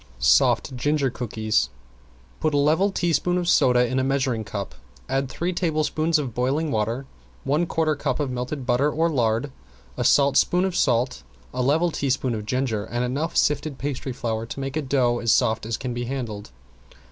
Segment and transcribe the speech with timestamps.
[0.17, 1.69] ~SOFT GINGER COOKIES~
[2.39, 4.73] Put a level teaspoon of soda in a measuring cup,
[5.07, 7.05] add three tablespoons of boiling water,
[7.43, 9.51] one quarter cup of melted butter or lard,
[9.97, 11.21] a saltspoon of salt,
[11.53, 15.31] a level teaspoon of ginger, and enough sifted pastry flour to make a dough as
[15.31, 16.49] soft as can be handled.